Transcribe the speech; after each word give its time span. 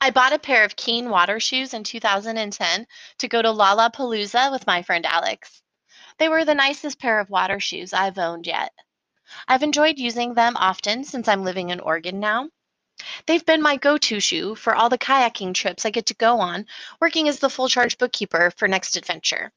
I 0.00 0.10
bought 0.10 0.32
a 0.32 0.38
pair 0.38 0.62
of 0.62 0.76
Keen 0.76 1.10
water 1.10 1.40
shoes 1.40 1.74
in 1.74 1.82
2010 1.82 2.86
to 3.18 3.28
go 3.28 3.42
to 3.42 3.48
Lollapalooza 3.48 4.52
with 4.52 4.64
my 4.64 4.82
friend 4.82 5.04
Alex. 5.04 5.60
They 6.18 6.28
were 6.28 6.44
the 6.44 6.54
nicest 6.54 7.00
pair 7.00 7.18
of 7.18 7.30
water 7.30 7.58
shoes 7.58 7.92
I've 7.92 8.16
owned 8.16 8.46
yet. 8.46 8.72
I've 9.48 9.64
enjoyed 9.64 9.98
using 9.98 10.34
them 10.34 10.56
often 10.56 11.02
since 11.02 11.26
I'm 11.26 11.42
living 11.42 11.70
in 11.70 11.80
Oregon 11.80 12.20
now. 12.20 12.48
They've 13.26 13.44
been 13.44 13.60
my 13.60 13.76
go 13.76 13.98
to 13.98 14.20
shoe 14.20 14.54
for 14.54 14.74
all 14.74 14.88
the 14.88 14.98
kayaking 14.98 15.54
trips 15.54 15.84
I 15.84 15.90
get 15.90 16.06
to 16.06 16.14
go 16.14 16.38
on, 16.38 16.66
working 17.00 17.28
as 17.28 17.40
the 17.40 17.50
full 17.50 17.68
charge 17.68 17.98
bookkeeper 17.98 18.52
for 18.56 18.68
Next 18.68 18.96
Adventure. 18.96 19.52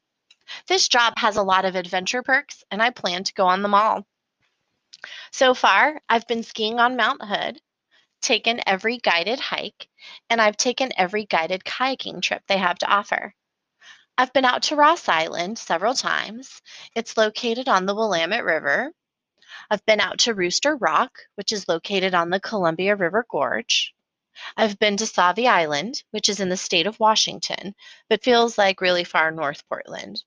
This 0.68 0.88
job 0.88 1.20
has 1.20 1.38
a 1.38 1.44
lot 1.44 1.66
of 1.66 1.76
adventure 1.76 2.24
perks, 2.24 2.64
and 2.72 2.82
I 2.82 2.90
plan 2.90 3.24
to 3.26 3.34
go 3.34 3.46
on 3.46 3.62
them 3.62 3.76
all. 3.76 4.08
So 5.32 5.54
far, 5.54 6.02
I've 6.10 6.28
been 6.28 6.44
skiing 6.44 6.80
on 6.80 6.96
Mount 6.96 7.24
Hood, 7.24 7.62
taken 8.22 8.62
every 8.66 8.98
guided 8.98 9.40
hike, 9.40 9.90
and 10.30 10.42
I've 10.42 10.58
taken 10.58 10.92
every 10.98 11.26
guided 11.26 11.64
kayaking 11.64 12.22
trip 12.22 12.44
they 12.48 12.58
have 12.58 12.78
to 12.80 12.88
offer. 12.88 13.34
I've 14.18 14.34
been 14.34 14.46
out 14.46 14.64
to 14.64 14.76
Ross 14.76 15.10
Island 15.10 15.58
several 15.58 15.94
times. 15.94 16.62
It's 16.96 17.18
located 17.18 17.68
on 17.68 17.86
the 17.86 17.96
Willamette 17.96 18.44
River. 18.44 18.94
I've 19.70 19.86
been 19.86 20.00
out 20.00 20.20
to 20.20 20.34
Rooster 20.34 20.76
Rock, 20.76 21.20
which 21.36 21.52
is 21.52 21.68
located 21.68 22.14
on 22.14 22.30
the 22.30 22.40
Columbia 22.40 22.96
River 22.96 23.26
Gorge. 23.30 23.94
I've 24.56 24.80
been 24.80 24.98
to 24.98 25.06
Sauvie 25.06 25.48
Island, 25.48 26.04
which 26.12 26.30
is 26.30 26.40
in 26.40 26.50
the 26.50 26.58
state 26.58 26.88
of 26.88 27.00
Washington, 27.00 27.76
but 28.10 28.24
feels 28.24 28.58
like 28.58 28.82
really 28.82 29.04
far 29.04 29.32
north 29.32 29.68
Portland. 29.68 30.24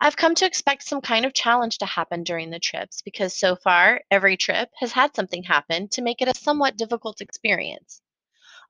I've 0.00 0.16
come 0.16 0.34
to 0.36 0.46
expect 0.46 0.84
some 0.84 1.00
kind 1.00 1.24
of 1.24 1.34
challenge 1.34 1.78
to 1.78 1.86
happen 1.86 2.22
during 2.22 2.50
the 2.50 2.58
trips 2.58 3.02
because 3.02 3.34
so 3.34 3.56
far, 3.56 4.02
every 4.10 4.36
trip 4.36 4.70
has 4.80 4.92
had 4.92 5.14
something 5.14 5.42
happen 5.42 5.88
to 5.88 6.02
make 6.02 6.22
it 6.22 6.28
a 6.28 6.38
somewhat 6.38 6.76
difficult 6.76 7.20
experience. 7.20 8.00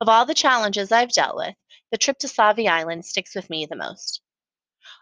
Of 0.01 0.09
all 0.09 0.25
the 0.25 0.33
challenges 0.33 0.91
I've 0.91 1.11
dealt 1.11 1.35
with, 1.35 1.55
the 1.91 1.97
trip 1.97 2.17
to 2.19 2.27
Sauvie 2.27 2.67
Island 2.67 3.05
sticks 3.05 3.35
with 3.35 3.49
me 3.49 3.65
the 3.65 3.75
most. 3.75 4.21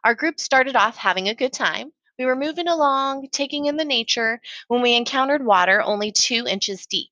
Our 0.03 0.15
group 0.15 0.39
started 0.39 0.75
off 0.75 0.97
having 0.97 1.29
a 1.29 1.35
good 1.35 1.53
time. 1.53 1.93
We 2.19 2.25
were 2.25 2.35
moving 2.35 2.67
along, 2.67 3.29
taking 3.29 3.65
in 3.65 3.77
the 3.77 3.85
nature, 3.85 4.41
when 4.67 4.81
we 4.81 4.95
encountered 4.95 5.45
water 5.45 5.81
only 5.81 6.11
two 6.11 6.45
inches 6.47 6.85
deep. 6.85 7.09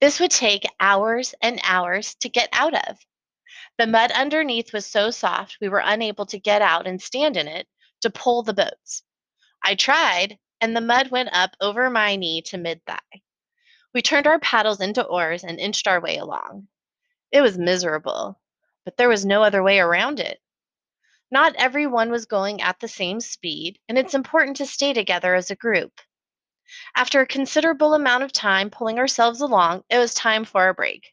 This 0.00 0.18
would 0.20 0.30
take 0.30 0.64
hours 0.80 1.34
and 1.40 1.60
hours 1.62 2.14
to 2.16 2.28
get 2.28 2.48
out 2.52 2.74
of. 2.88 2.98
The 3.78 3.86
mud 3.86 4.12
underneath 4.12 4.72
was 4.72 4.86
so 4.86 5.10
soft 5.10 5.58
we 5.60 5.68
were 5.68 5.82
unable 5.84 6.26
to 6.26 6.38
get 6.38 6.62
out 6.62 6.86
and 6.86 7.00
stand 7.00 7.36
in 7.36 7.48
it 7.48 7.68
to 8.04 8.10
pull 8.10 8.42
the 8.42 8.54
boats. 8.54 9.02
I 9.62 9.74
tried, 9.74 10.38
and 10.60 10.76
the 10.76 10.80
mud 10.80 11.10
went 11.10 11.30
up 11.32 11.56
over 11.60 11.90
my 11.90 12.16
knee 12.16 12.40
to 12.42 12.56
mid 12.56 12.84
thigh. 12.86 13.22
We 13.92 14.02
turned 14.02 14.26
our 14.26 14.38
paddles 14.38 14.80
into 14.80 15.02
oars 15.02 15.42
and 15.42 15.58
inched 15.58 15.88
our 15.88 16.00
way 16.00 16.16
along. 16.16 16.68
It 17.32 17.40
was 17.40 17.58
miserable, 17.58 18.40
but 18.84 18.96
there 18.96 19.08
was 19.08 19.24
no 19.24 19.42
other 19.42 19.62
way 19.62 19.78
around 19.80 20.20
it. 20.20 20.40
Not 21.30 21.56
everyone 21.56 22.10
was 22.10 22.26
going 22.26 22.60
at 22.62 22.78
the 22.78 22.88
same 22.88 23.20
speed, 23.20 23.78
and 23.88 23.98
it's 23.98 24.14
important 24.14 24.56
to 24.58 24.66
stay 24.66 24.92
together 24.92 25.34
as 25.34 25.50
a 25.50 25.56
group. 25.56 26.00
After 26.94 27.20
a 27.20 27.26
considerable 27.26 27.94
amount 27.94 28.22
of 28.24 28.32
time 28.32 28.70
pulling 28.70 28.98
ourselves 28.98 29.40
along, 29.40 29.84
it 29.90 29.98
was 29.98 30.14
time 30.14 30.44
for 30.44 30.68
a 30.68 30.74
break. 30.74 31.12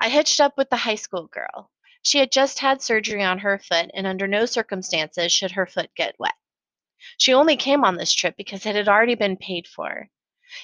I 0.00 0.08
hitched 0.08 0.40
up 0.40 0.58
with 0.58 0.68
the 0.68 0.76
high 0.76 0.96
school 0.96 1.28
girl. 1.28 1.70
She 2.02 2.18
had 2.18 2.32
just 2.32 2.58
had 2.58 2.82
surgery 2.82 3.22
on 3.22 3.38
her 3.38 3.58
foot, 3.58 3.90
and 3.94 4.06
under 4.06 4.26
no 4.26 4.44
circumstances 4.44 5.30
should 5.30 5.52
her 5.52 5.66
foot 5.66 5.90
get 5.94 6.18
wet. 6.18 6.34
She 7.16 7.32
only 7.32 7.56
came 7.56 7.84
on 7.84 7.96
this 7.96 8.12
trip 8.12 8.36
because 8.36 8.66
it 8.66 8.74
had 8.74 8.88
already 8.88 9.14
been 9.14 9.36
paid 9.36 9.68
for. 9.68 10.10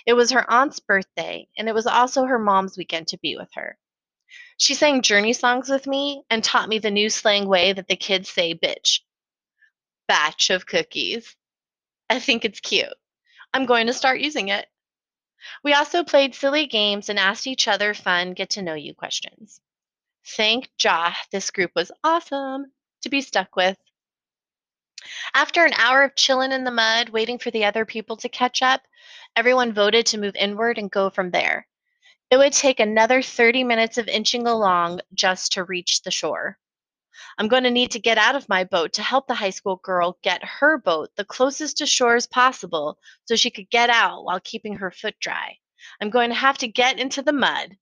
It 0.05 0.15
was 0.15 0.33
her 0.33 0.51
aunt's 0.51 0.81
birthday, 0.81 1.49
and 1.57 1.69
it 1.69 1.75
was 1.75 1.87
also 1.87 2.25
her 2.25 2.39
mom's 2.39 2.77
weekend 2.77 3.09
to 3.09 3.19
be 3.19 3.37
with 3.37 3.51
her. 3.55 3.79
She 4.57 4.75
sang 4.75 5.01
journey 5.01 5.33
songs 5.33 5.69
with 5.69 5.87
me 5.87 6.25
and 6.29 6.43
taught 6.43 6.69
me 6.69 6.79
the 6.79 6.91
new 6.91 7.09
slang 7.09 7.49
way 7.49 7.73
that 7.73 7.89
the 7.89 7.97
kids 7.97 8.29
say 8.29 8.55
bitch. 8.55 9.01
Batch 10.09 10.51
of 10.51 10.67
cookies. 10.67 11.37
I 12.11 12.19
think 12.19 12.45
it's 12.45 12.61
cute. 12.61 12.93
I'm 13.55 13.65
going 13.65 13.87
to 13.87 13.93
start 13.93 14.21
using 14.21 14.49
it. 14.49 14.69
We 15.63 15.73
also 15.73 16.03
played 16.03 16.35
silly 16.35 16.67
games 16.67 17.09
and 17.09 17.19
asked 17.19 17.47
each 17.47 17.69
other 17.69 17.95
fun 17.95 18.35
get 18.35 18.51
to 18.51 18.63
know 18.63 18.75
you 18.75 18.93
questions. 18.93 19.61
Thank 20.37 20.69
Jah, 20.77 21.15
this 21.33 21.51
group 21.51 21.71
was 21.75 21.91
awesome 22.05 22.73
to 23.03 23.09
be 23.09 23.23
stuck 23.23 23.57
with. 23.57 23.79
After 25.33 25.65
an 25.65 25.73
hour 25.73 26.03
of 26.03 26.17
chilling 26.17 26.53
in 26.53 26.65
the 26.65 26.71
mud, 26.71 27.09
waiting 27.09 27.39
for 27.39 27.51
the 27.51 27.65
other 27.65 27.87
people 27.87 28.17
to 28.19 28.29
catch 28.29 28.61
up, 28.61 28.83
everyone 29.37 29.73
voted 29.73 30.05
to 30.07 30.19
move 30.19 30.37
inward 30.37 30.77
and 30.77 30.91
go 30.91 31.09
from 31.09 31.31
there. 31.31 31.67
It 32.31 32.37
would 32.37 32.53
take 32.53 32.79
another 32.79 33.23
30 33.23 33.65
minutes 33.65 33.97
of 33.97 34.07
inching 34.07 34.47
along 34.47 35.01
just 35.15 35.53
to 35.53 35.65
reach 35.65 36.03
the 36.03 36.11
shore. 36.11 36.59
I'm 37.39 37.49
going 37.49 37.65
to 37.65 37.71
need 37.71 37.93
to 37.93 37.99
get 37.99 38.19
out 38.19 38.37
of 38.37 38.51
my 38.51 38.65
boat 38.65 38.93
to 38.95 39.03
help 39.03 39.29
the 39.29 39.35
high 39.35 39.51
school 39.51 39.77
girl 39.77 40.19
get 40.23 40.45
her 40.45 40.77
boat 40.77 41.11
the 41.17 41.25
closest 41.25 41.79
to 41.79 41.87
shore 41.87 42.17
as 42.17 42.27
possible 42.27 42.99
so 43.25 43.35
she 43.35 43.51
could 43.51 43.71
get 43.71 43.89
out 43.89 44.25
while 44.25 44.41
keeping 44.41 44.77
her 44.77 44.91
foot 44.91 45.19
dry. 45.21 45.57
I'm 46.03 46.11
going 46.11 46.29
to 46.29 46.37
have 46.37 46.59
to 46.59 46.69
get 46.69 46.99
into 46.99 47.23
the 47.23 47.33
mud. 47.33 47.79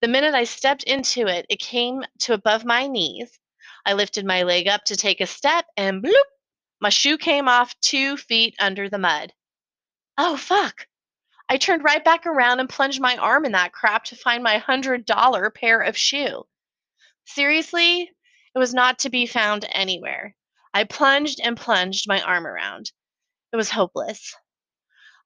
The 0.00 0.08
minute 0.08 0.34
I 0.34 0.44
stepped 0.44 0.82
into 0.82 1.26
it, 1.26 1.46
it 1.48 1.58
came 1.58 2.04
to 2.20 2.34
above 2.34 2.64
my 2.64 2.86
knees. 2.86 3.38
I 3.84 3.92
lifted 3.92 4.24
my 4.24 4.42
leg 4.42 4.68
up 4.68 4.84
to 4.84 4.96
take 4.96 5.20
a 5.20 5.26
step, 5.26 5.66
and 5.76 6.02
bloop, 6.02 6.24
my 6.80 6.90
shoe 6.90 7.16
came 7.16 7.48
off 7.48 7.78
two 7.80 8.16
feet 8.16 8.54
under 8.58 8.88
the 8.88 8.98
mud. 8.98 9.32
Oh, 10.18 10.36
fuck. 10.36 10.86
I 11.48 11.56
turned 11.56 11.84
right 11.84 12.04
back 12.04 12.26
around 12.26 12.60
and 12.60 12.68
plunged 12.68 13.00
my 13.00 13.16
arm 13.16 13.44
in 13.44 13.52
that 13.52 13.72
crap 13.72 14.04
to 14.04 14.16
find 14.16 14.42
my 14.42 14.58
$100 14.58 15.54
pair 15.54 15.80
of 15.80 15.96
shoe. 15.96 16.46
Seriously, 17.24 18.10
it 18.54 18.58
was 18.58 18.74
not 18.74 18.98
to 19.00 19.10
be 19.10 19.26
found 19.26 19.66
anywhere. 19.70 20.34
I 20.74 20.84
plunged 20.84 21.40
and 21.42 21.56
plunged 21.56 22.08
my 22.08 22.20
arm 22.20 22.46
around. 22.46 22.90
It 23.52 23.56
was 23.56 23.70
hopeless. 23.70 24.34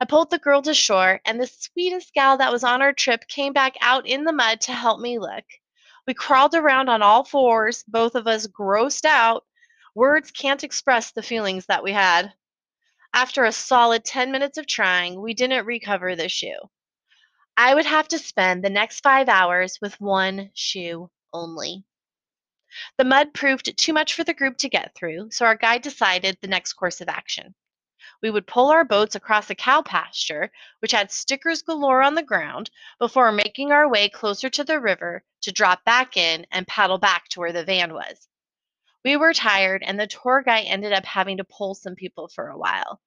I 0.02 0.06
pulled 0.06 0.30
the 0.30 0.38
girl 0.38 0.62
to 0.62 0.72
shore, 0.72 1.20
and 1.26 1.38
the 1.38 1.46
sweetest 1.46 2.14
gal 2.14 2.38
that 2.38 2.50
was 2.50 2.64
on 2.64 2.80
our 2.80 2.94
trip 2.94 3.28
came 3.28 3.52
back 3.52 3.76
out 3.82 4.06
in 4.06 4.24
the 4.24 4.32
mud 4.32 4.62
to 4.62 4.72
help 4.72 4.98
me 4.98 5.18
look. 5.18 5.44
We 6.06 6.14
crawled 6.14 6.54
around 6.54 6.88
on 6.88 7.02
all 7.02 7.22
fours, 7.22 7.84
both 7.86 8.14
of 8.14 8.26
us 8.26 8.46
grossed 8.46 9.04
out. 9.04 9.44
Words 9.94 10.30
can't 10.30 10.64
express 10.64 11.10
the 11.10 11.22
feelings 11.22 11.66
that 11.66 11.84
we 11.84 11.92
had. 11.92 12.32
After 13.12 13.44
a 13.44 13.52
solid 13.52 14.06
10 14.06 14.32
minutes 14.32 14.56
of 14.56 14.66
trying, 14.66 15.20
we 15.20 15.34
didn't 15.34 15.66
recover 15.66 16.16
the 16.16 16.30
shoe. 16.30 16.70
I 17.58 17.74
would 17.74 17.84
have 17.84 18.08
to 18.08 18.18
spend 18.18 18.64
the 18.64 18.70
next 18.70 19.00
five 19.00 19.28
hours 19.28 19.78
with 19.82 20.00
one 20.00 20.50
shoe 20.54 21.10
only. 21.34 21.84
The 22.96 23.04
mud 23.04 23.34
proved 23.34 23.76
too 23.76 23.92
much 23.92 24.14
for 24.14 24.24
the 24.24 24.32
group 24.32 24.56
to 24.58 24.70
get 24.70 24.94
through, 24.94 25.30
so 25.30 25.44
our 25.44 25.56
guide 25.56 25.82
decided 25.82 26.38
the 26.40 26.48
next 26.48 26.72
course 26.72 27.02
of 27.02 27.08
action 27.10 27.54
we 28.22 28.30
would 28.30 28.46
pull 28.46 28.70
our 28.70 28.84
boats 28.84 29.14
across 29.14 29.50
a 29.50 29.54
cow 29.54 29.82
pasture, 29.82 30.50
which 30.80 30.92
had 30.92 31.10
stickers 31.10 31.62
galore 31.62 32.02
on 32.02 32.14
the 32.14 32.22
ground, 32.22 32.70
before 32.98 33.32
making 33.32 33.72
our 33.72 33.88
way 33.88 34.08
closer 34.08 34.50
to 34.50 34.64
the 34.64 34.80
river 34.80 35.24
to 35.42 35.52
drop 35.52 35.84
back 35.84 36.16
in 36.16 36.46
and 36.50 36.66
paddle 36.66 36.98
back 36.98 37.28
to 37.28 37.40
where 37.40 37.52
the 37.52 37.64
van 37.64 37.94
was. 37.94 38.28
We 39.04 39.16
were 39.16 39.32
tired, 39.32 39.82
and 39.82 39.98
the 39.98 40.06
tour 40.06 40.42
guide 40.42 40.66
ended 40.66 40.92
up 40.92 41.06
having 41.06 41.38
to 41.38 41.44
pull 41.44 41.74
some 41.74 41.94
people 41.94 42.28
for 42.28 42.48
a 42.48 42.58
while. 42.58 43.00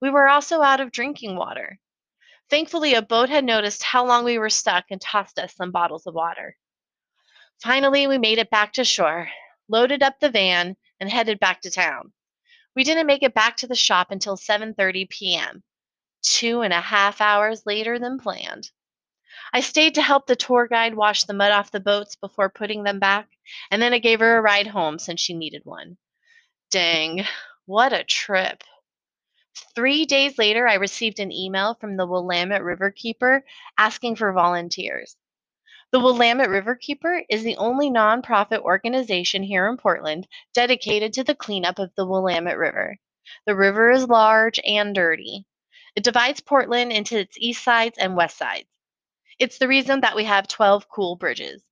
We 0.00 0.10
were 0.10 0.28
also 0.28 0.62
out 0.62 0.80
of 0.80 0.92
drinking 0.92 1.36
water. 1.36 1.78
Thankfully, 2.50 2.94
a 2.94 3.02
boat 3.02 3.28
had 3.28 3.44
noticed 3.44 3.82
how 3.82 4.06
long 4.06 4.24
we 4.24 4.38
were 4.38 4.50
stuck 4.50 4.86
and 4.90 5.00
tossed 5.00 5.38
us 5.38 5.54
some 5.54 5.70
bottles 5.70 6.06
of 6.06 6.14
water. 6.14 6.56
Finally, 7.62 8.06
we 8.06 8.18
made 8.18 8.38
it 8.38 8.50
back 8.50 8.72
to 8.74 8.84
shore, 8.84 9.28
loaded 9.68 10.02
up 10.02 10.18
the 10.18 10.30
van, 10.30 10.76
and 10.98 11.10
headed 11.10 11.38
back 11.38 11.60
to 11.60 11.70
town. 11.70 12.12
We 12.76 12.84
didn't 12.84 13.06
make 13.06 13.22
it 13.22 13.34
back 13.34 13.56
to 13.58 13.66
the 13.66 13.74
shop 13.74 14.10
until 14.10 14.36
7:30 14.36 15.08
p.m., 15.08 15.62
two 16.22 16.62
and 16.62 16.72
a 16.72 16.80
half 16.80 17.20
hours 17.20 17.66
later 17.66 17.98
than 17.98 18.18
planned. 18.18 18.70
I 19.52 19.60
stayed 19.60 19.94
to 19.94 20.02
help 20.02 20.26
the 20.26 20.36
tour 20.36 20.66
guide 20.66 20.94
wash 20.94 21.24
the 21.24 21.34
mud 21.34 21.52
off 21.52 21.70
the 21.70 21.80
boats 21.80 22.16
before 22.16 22.50
putting 22.50 22.82
them 22.82 22.98
back, 22.98 23.28
and 23.70 23.80
then 23.80 23.92
I 23.92 23.98
gave 23.98 24.20
her 24.20 24.38
a 24.38 24.42
ride 24.42 24.66
home 24.66 24.98
since 24.98 25.20
she 25.20 25.34
needed 25.34 25.64
one. 25.64 25.96
Dang, 26.70 27.24
what 27.66 27.92
a 27.92 28.04
trip. 28.04 28.62
Three 29.74 30.04
days 30.06 30.38
later, 30.38 30.68
I 30.68 30.74
received 30.74 31.18
an 31.18 31.32
email 31.32 31.74
from 31.74 31.96
the 31.96 32.06
Willamette 32.06 32.62
Riverkeeper 32.62 33.42
asking 33.76 34.16
for 34.16 34.32
volunteers. 34.32 35.16
The 35.90 36.00
Willamette 36.00 36.50
Riverkeeper 36.50 37.24
is 37.30 37.42
the 37.42 37.56
only 37.56 37.88
nonprofit 37.88 38.60
organization 38.60 39.42
here 39.42 39.66
in 39.66 39.78
Portland 39.78 40.28
dedicated 40.52 41.14
to 41.14 41.24
the 41.24 41.34
cleanup 41.34 41.78
of 41.78 41.94
the 41.94 42.04
Willamette 42.04 42.58
River. 42.58 42.98
The 43.46 43.56
river 43.56 43.90
is 43.90 44.06
large 44.06 44.60
and 44.66 44.94
dirty. 44.94 45.46
It 45.96 46.04
divides 46.04 46.42
Portland 46.42 46.92
into 46.92 47.18
its 47.18 47.38
east 47.38 47.64
sides 47.64 47.96
and 47.96 48.16
west 48.16 48.36
sides. 48.36 48.68
It's 49.38 49.56
the 49.56 49.66
reason 49.66 50.02
that 50.02 50.14
we 50.14 50.24
have 50.24 50.46
12 50.46 50.90
cool 50.90 51.16
bridges. 51.16 51.64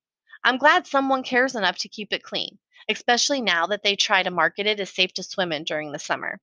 I'm 0.43 0.57
glad 0.57 0.87
someone 0.87 1.23
cares 1.23 1.55
enough 1.55 1.77
to 1.81 1.89
keep 1.91 2.11
it 2.11 2.23
clean, 2.23 2.59
especially 2.89 3.43
now 3.43 3.67
that 3.67 3.83
they 3.83 3.97
try 3.97 4.23
to 4.23 4.31
market 4.31 4.67
it 4.67 4.81
as 4.81 4.89
safe 4.89 5.13
to 5.13 5.23
swim 5.23 5.53
in 5.53 5.65
during 5.65 5.93
the 5.93 5.99
summer. 5.99 6.41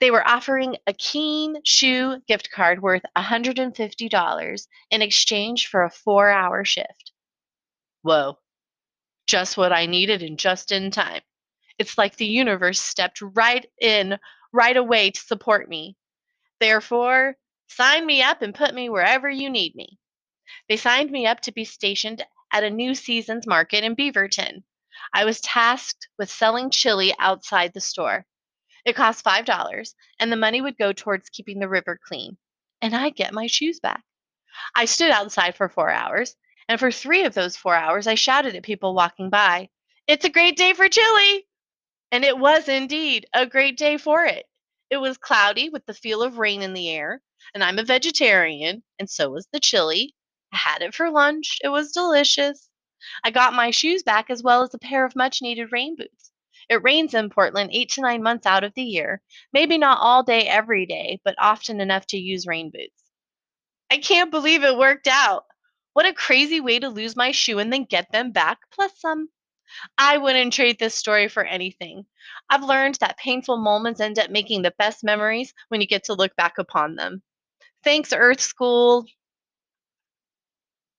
They 0.00 0.10
were 0.10 0.26
offering 0.26 0.76
a 0.86 0.92
Keen 0.92 1.56
shoe 1.64 2.20
gift 2.26 2.50
card 2.50 2.82
worth 2.82 3.02
$150 3.16 4.66
in 4.90 5.02
exchange 5.02 5.66
for 5.66 5.82
a 5.82 5.90
four 5.90 6.30
hour 6.30 6.64
shift. 6.64 7.12
Whoa, 8.02 8.38
just 9.26 9.56
what 9.56 9.72
I 9.72 9.86
needed 9.86 10.22
and 10.22 10.38
just 10.38 10.72
in 10.72 10.90
time. 10.90 11.22
It's 11.78 11.98
like 11.98 12.16
the 12.16 12.26
universe 12.26 12.80
stepped 12.80 13.20
right 13.20 13.66
in 13.80 14.18
right 14.52 14.76
away 14.76 15.10
to 15.10 15.20
support 15.20 15.68
me. 15.68 15.96
Therefore, 16.60 17.36
sign 17.68 18.06
me 18.06 18.22
up 18.22 18.42
and 18.42 18.54
put 18.54 18.74
me 18.74 18.88
wherever 18.88 19.28
you 19.28 19.50
need 19.50 19.74
me. 19.74 19.98
They 20.68 20.76
signed 20.76 21.10
me 21.10 21.26
up 21.26 21.40
to 21.42 21.52
be 21.52 21.64
stationed 21.64 22.24
at 22.52 22.64
a 22.64 22.70
New 22.70 22.94
Seasons 22.94 23.46
Market 23.46 23.84
in 23.84 23.94
Beaverton. 23.94 24.62
I 25.12 25.24
was 25.24 25.40
tasked 25.40 26.08
with 26.18 26.30
selling 26.30 26.70
chili 26.70 27.14
outside 27.18 27.74
the 27.74 27.80
store. 27.80 28.26
It 28.84 28.96
cost 28.96 29.24
$5, 29.24 29.94
and 30.20 30.30
the 30.30 30.36
money 30.36 30.60
would 30.60 30.78
go 30.78 30.92
towards 30.92 31.30
keeping 31.30 31.58
the 31.58 31.68
river 31.68 31.98
clean. 32.02 32.36
And 32.80 32.94
I'd 32.94 33.16
get 33.16 33.34
my 33.34 33.46
shoes 33.46 33.80
back. 33.80 34.02
I 34.74 34.84
stood 34.86 35.10
outside 35.10 35.56
for 35.56 35.68
four 35.68 35.90
hours, 35.90 36.36
and 36.68 36.78
for 36.78 36.90
three 36.90 37.24
of 37.24 37.34
those 37.34 37.56
four 37.56 37.74
hours, 37.74 38.06
I 38.06 38.14
shouted 38.14 38.54
at 38.54 38.62
people 38.62 38.94
walking 38.94 39.30
by, 39.30 39.68
It's 40.06 40.24
a 40.24 40.30
great 40.30 40.56
day 40.56 40.72
for 40.72 40.88
chili! 40.88 41.46
And 42.10 42.24
it 42.24 42.38
was 42.38 42.68
indeed 42.68 43.26
a 43.32 43.46
great 43.46 43.76
day 43.76 43.98
for 43.98 44.24
it. 44.24 44.46
It 44.90 44.96
was 44.98 45.18
cloudy 45.18 45.68
with 45.68 45.84
the 45.86 45.94
feel 45.94 46.22
of 46.22 46.38
rain 46.38 46.62
in 46.62 46.72
the 46.72 46.88
air, 46.88 47.22
and 47.54 47.62
I'm 47.62 47.78
a 47.78 47.84
vegetarian, 47.84 48.82
and 48.98 49.08
so 49.08 49.30
was 49.30 49.46
the 49.52 49.60
chili. 49.60 50.14
I 50.52 50.56
had 50.56 50.82
it 50.82 50.94
for 50.94 51.10
lunch. 51.10 51.58
It 51.62 51.68
was 51.68 51.92
delicious. 51.92 52.70
I 53.22 53.30
got 53.30 53.54
my 53.54 53.70
shoes 53.70 54.02
back 54.02 54.30
as 54.30 54.42
well 54.42 54.62
as 54.62 54.74
a 54.74 54.78
pair 54.78 55.04
of 55.04 55.14
much 55.14 55.42
needed 55.42 55.72
rain 55.72 55.94
boots. 55.96 56.32
It 56.68 56.82
rains 56.82 57.14
in 57.14 57.30
Portland 57.30 57.70
eight 57.72 57.90
to 57.90 58.02
nine 58.02 58.22
months 58.22 58.46
out 58.46 58.64
of 58.64 58.74
the 58.74 58.82
year, 58.82 59.22
maybe 59.52 59.78
not 59.78 59.98
all 60.00 60.22
day 60.22 60.46
every 60.46 60.86
day, 60.86 61.20
but 61.24 61.34
often 61.38 61.80
enough 61.80 62.06
to 62.08 62.18
use 62.18 62.46
rain 62.46 62.70
boots. 62.70 63.02
I 63.90 63.98
can't 63.98 64.30
believe 64.30 64.64
it 64.64 64.76
worked 64.76 65.06
out. 65.06 65.44
What 65.94 66.06
a 66.06 66.12
crazy 66.12 66.60
way 66.60 66.78
to 66.78 66.88
lose 66.90 67.16
my 67.16 67.32
shoe 67.32 67.58
and 67.58 67.72
then 67.72 67.84
get 67.84 68.12
them 68.12 68.32
back, 68.32 68.58
plus 68.70 68.92
some. 69.00 69.30
I 69.96 70.18
wouldn't 70.18 70.52
trade 70.52 70.78
this 70.78 70.94
story 70.94 71.28
for 71.28 71.44
anything. 71.44 72.06
I've 72.50 72.62
learned 72.62 72.96
that 72.96 73.18
painful 73.18 73.58
moments 73.58 74.00
end 74.00 74.18
up 74.18 74.30
making 74.30 74.62
the 74.62 74.74
best 74.78 75.04
memories 75.04 75.52
when 75.68 75.80
you 75.80 75.86
get 75.86 76.04
to 76.04 76.14
look 76.14 76.34
back 76.36 76.58
upon 76.58 76.94
them. 76.96 77.22
Thanks, 77.84 78.12
Earth 78.12 78.40
School. 78.40 79.06